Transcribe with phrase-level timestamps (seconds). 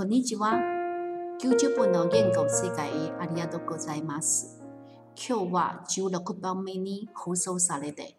[0.00, 0.52] こんにちは。
[1.42, 4.58] 90分の言語世界へありがとうございます。
[5.14, 8.16] 今日は16番目に放送されて、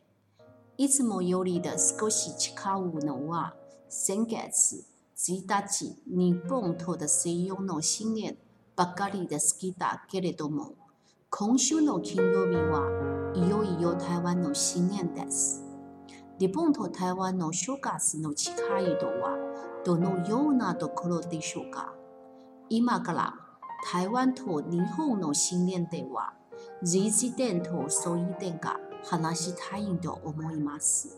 [0.78, 3.55] いつもよりで少し近うのは、
[3.89, 4.86] 先月
[5.17, 8.37] 1日、日本との西洋の新年
[8.75, 10.75] ばかりで好きだけれども、
[11.31, 15.63] 今週の金曜日はいよいよ台湾の新年です。
[16.38, 19.41] 日本と台湾の諸月の近い度は、
[19.84, 21.93] どのようなところでしょうか
[22.70, 23.34] 今から
[23.91, 26.34] 台湾と日本の新年では
[26.84, 31.17] 時事点と相違点が話したいと思います。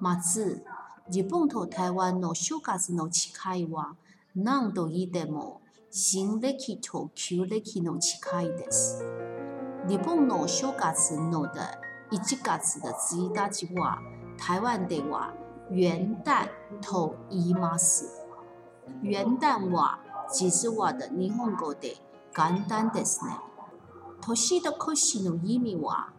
[0.00, 0.64] まず、
[1.10, 3.30] 日本と台湾の正月の誓
[3.60, 3.94] いは
[4.36, 9.02] 何度言っても新暦と旧暦の誓いです。
[9.88, 11.56] 日本の正月の1
[12.44, 13.98] 月の1日は
[14.36, 15.32] 台湾では
[15.70, 16.48] 元旦
[16.80, 18.26] と言います。
[19.02, 19.98] 元旦は
[20.32, 21.94] 実話の日本語で
[22.34, 23.32] 元旦ですね。
[24.22, 26.10] 年の越しの意味は、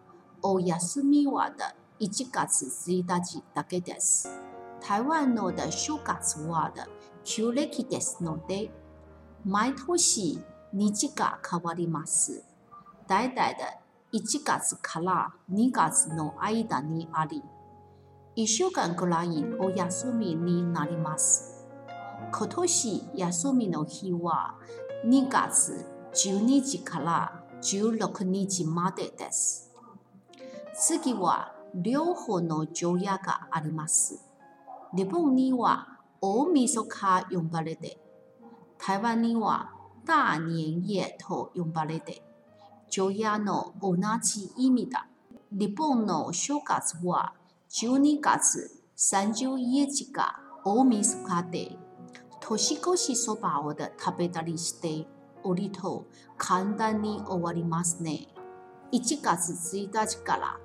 [0.43, 1.55] お休みはの
[1.99, 4.29] 1月1日だけです。
[4.87, 6.83] 台湾の正月はの
[7.23, 8.69] 旧暦ですので、
[9.43, 10.39] 毎年
[10.71, 12.43] 日が変わります。
[13.07, 13.57] 大体
[14.13, 17.41] 1月から2月の間にあり、
[18.37, 19.27] 1週間ぐらい
[19.59, 21.65] お休みになります。
[22.31, 24.55] 今年休みの日は
[25.05, 29.73] 2月12日から16日までです。
[30.75, 34.19] 次は両方の条約があります。
[34.95, 37.97] 日本には大晦日呼ばれて、
[38.77, 39.71] 台湾には
[40.05, 42.21] 大年夜と呼ばれて、
[42.91, 45.07] 条約の同じ意味だ。
[45.51, 47.33] 日本の正月は
[47.71, 51.71] 12月31日が大晦日で、
[52.39, 55.05] 年越しそばを食べたりして、
[55.55, 58.27] りと簡単に終わりますね。
[58.91, 60.57] 1月1日から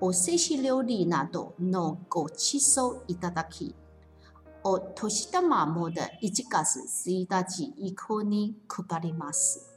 [0.00, 3.76] お寿司料理などのごちそういただき、
[4.64, 6.02] お年玉も1
[6.50, 9.70] 月1日以降に配ります。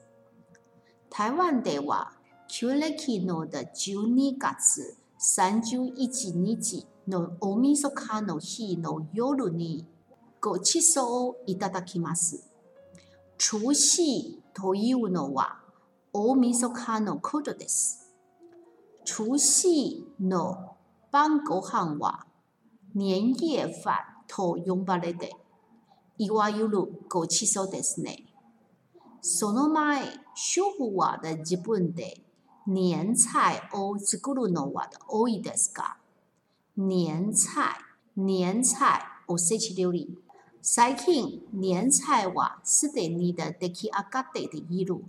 [1.12, 2.14] 台湾では
[2.50, 9.86] 旧暦の12月三十一日のおみそかの日の夜に
[10.42, 12.50] ごちそうをいただきます。
[13.38, 15.60] 除夕というのは
[16.12, 18.12] おみそかのことです。
[19.06, 20.76] 除夕の
[21.12, 22.26] 晩ご飯は
[22.96, 23.76] 年夜飯
[24.28, 25.36] と呼ばれて、
[26.18, 28.26] いわゆるごちそうですね。
[29.22, 30.04] その前、
[30.34, 32.24] 主婦は自分で
[32.66, 35.94] 年菜哦，Zgulnova 的 Oideska。
[36.76, 37.80] 年菜，
[38.14, 40.18] 年菜哦，Sichili。
[40.62, 41.12] 赛肯
[41.60, 45.06] 年菜哇，斯特尼的 Deki Agade 的一路。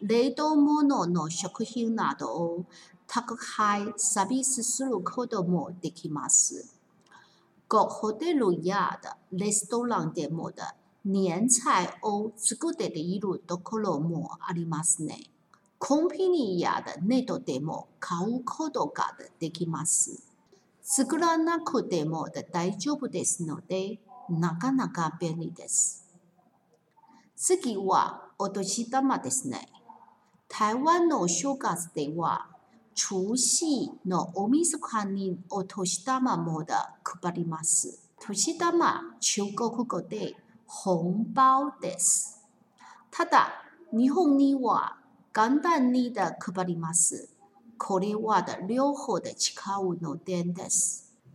[0.00, 2.64] 雷多莫诺诺 Shokhina 的哦
[3.08, 6.64] ，Takhai Sabis Surokodom 的 Deki Mas。
[7.68, 15.33] 各 hotel yard、restaurant 的莫的年菜哦，Zgulde 的一路 Dokolmo 阿里 Masne。
[15.86, 20.26] コンペニアでネットでも買うことができます。
[20.80, 23.98] 作らなくても大丈夫ですので、
[24.30, 26.08] なかなか便利です。
[27.36, 29.68] 次はお年玉ですね。
[30.48, 32.46] 台湾の正月では、
[32.94, 36.64] 除夕のおみそかにお年玉も
[37.22, 38.08] 配ります。
[38.22, 40.34] 年玉、中国語で、
[40.66, 42.40] 紅包です。
[43.10, 43.50] ただ、
[43.92, 44.96] 日本には
[45.36, 47.28] 简单你的克巴里马斯，
[47.76, 50.16] 可怜我的で号的奇卡乌诺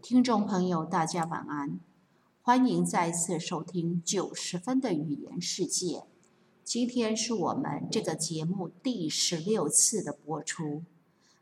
[0.01, 1.81] 听众朋友，大家晚安，
[2.41, 6.05] 欢迎再次收听九十分的语言世界。
[6.63, 10.83] 今天是我们这个节目第十六次的播出。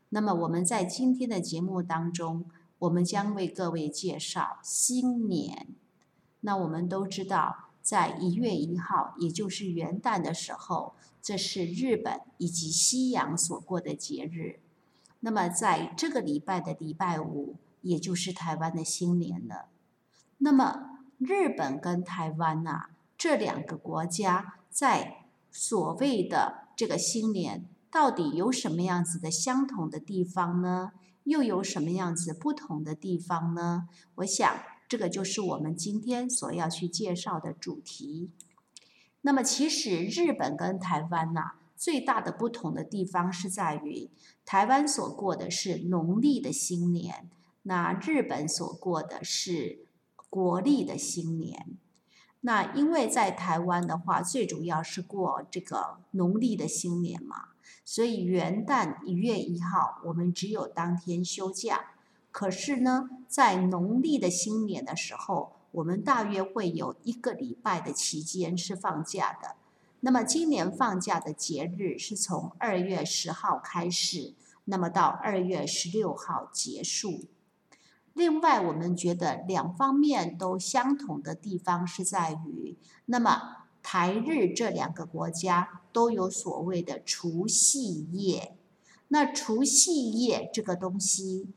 [0.08, 2.44] 那么我们在今天的节目当中，
[2.80, 5.68] 我们将为各位介绍新年。
[6.40, 7.67] 那我们都知道。
[7.88, 10.92] 在一月一号，也就是元旦的时候，
[11.22, 14.60] 这是日本以及西洋所过的节日。
[15.20, 19.70] 那么在这个礼拜的礼拜五，也就是台湾的新年了。
[20.36, 30.92] 那么日本跟台湾啊这两个国家，在所谓的这个新年，到底有什么样子的相同的地方呢？
[31.24, 33.88] 又有什么样子不同的地方呢？
[34.16, 34.46] 我想。
[34.88, 38.30] 这个就是我们今天所要去介绍的主题。
[39.20, 44.08] 那么，其实日本跟台湾呐，最大的不同的地方是在于，
[44.46, 47.28] 台湾所过的是农历的新年，
[47.64, 49.80] 那日本所过的是
[50.30, 51.76] 国历的新年。
[52.40, 57.48] 那因为在台湾的话，最主要是过这个农历的新年嘛，
[57.84, 61.88] 所以元旦一月一号，我们只有当天休假。
[62.38, 69.56] 可是呢，在农历的新年的时候，我们大约会有一个礼拜的期间是放假的。
[70.02, 74.34] 那么，今年放假的节日是从二月十号开始，
[74.66, 77.22] 那么到二月十六号结束。
[78.14, 82.76] 另外，我们觉得两方面都相同的地方是在于，
[83.06, 88.56] 那么台日这两个国家都有所谓的除夕夜。
[89.08, 91.48] 那除夕夜这个东西。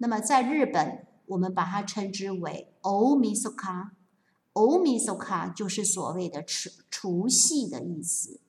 [0.00, 8.40] 那么在日本，我们把它称之为“a o m i s み k a 就是所谓的“除除夕”的意思。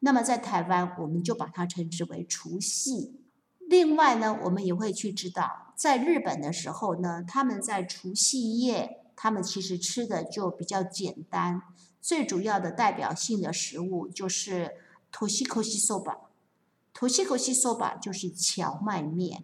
[0.00, 3.22] 那么在台湾，我们就把它称之为“除夕”。
[3.70, 11.62] 另外呢，我们也会去知道，在日本的时候呢，他们在除夕夜，他们其实吃的就比较简单，
[12.02, 14.72] 最主要的代表性的食物就是
[15.10, 16.18] “土系土系そば
[16.92, 19.42] ”，“土系 soba 就是荞麦面。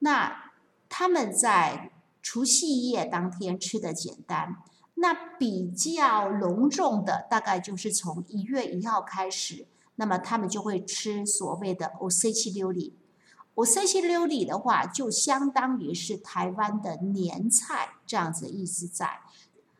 [0.00, 0.49] 那
[1.00, 4.56] 他们在除夕夜当天吃的简单，
[4.96, 9.66] 那比较隆重的大概就是从一月一号开始，
[9.96, 12.92] 那么他们就会吃所谓的おせち料理。
[13.54, 19.20] おせち料理的话，就相当于是台湾的年菜这样子意思在。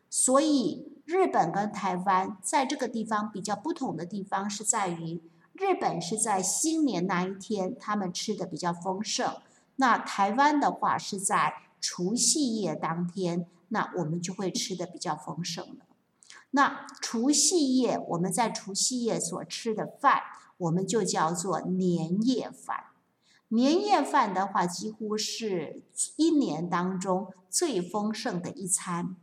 [0.09, 5.21] 所以日本跟台湾在这个地方比较不同的地方是在于，
[5.53, 9.35] 日本是在新年那一天他们吃的比较丰盛。
[9.81, 15.85] 那台湾的话是在除夕夜当天，那我们就会吃的比较丰盛了。
[16.51, 20.19] 那除夕夜，我们在除夕夜所吃的饭，
[20.57, 22.83] 我们就叫做年夜饭。
[23.47, 25.81] 年夜饭的话，几乎是
[26.15, 29.15] 一年当中最丰盛的一餐。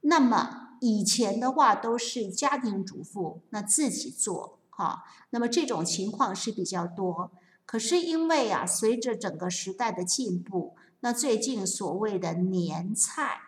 [0.00, 7.30] 那么以前的话，都是家庭主妇那自己做，哈，那么这种情况是比较多。
[7.72, 13.38] 可是因为啊，随着整个时代的进步，那最近所谓的年菜，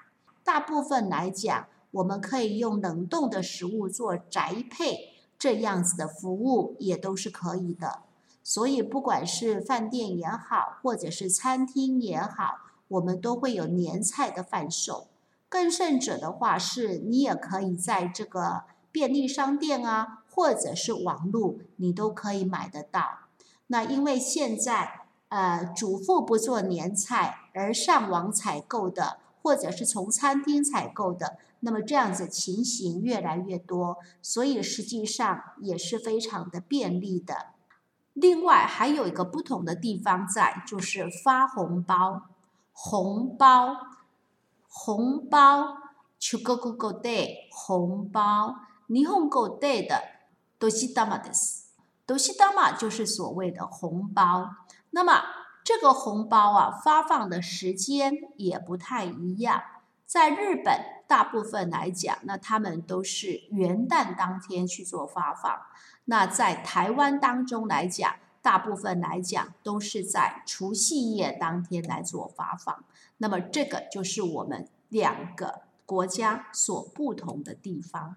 [0.42, 8.04] 大部分来讲，我们可以用冷冻的食物做宅配这样子的服务，也都是可以的。
[8.42, 12.54] 所以不管是饭店也好，或者是餐厅也好，
[12.88, 15.08] 我们都会有年菜的贩售。
[15.50, 23.23] 更甚者的话，是你也可以在这个便利商店啊，或者是网络，你都可以买得到。
[23.68, 37.52] 那因为现在，呃，主妇不做年菜，而上网采购的，或者是从餐厅采购的，那么这样子情形越来越多，所以实际上也是非常的便利的。
[38.12, 42.22] 另外还有一个不同的地方在，就是发红包，
[42.70, 43.68] 红包，
[44.68, 45.78] 红包，
[46.18, 48.56] 去 go go go day，红包，
[48.88, 50.02] 你 day 的
[50.58, 51.30] 都是大码的。
[52.06, 54.56] 都西德嘛，就是所谓的红包。
[54.90, 55.22] 那么
[55.64, 59.62] 这个红包啊，发放的时间也不太一样。
[60.04, 60.78] 在日本，
[61.08, 65.50] 大部分来讲，那他们都是元旦当天去做发放。
[66.04, 72.84] 那在台湾当中来讲，大部分来讲都是在除夕夜当天来做发放。
[73.16, 78.16] 那么这个就是我们两个国家所不同的地方。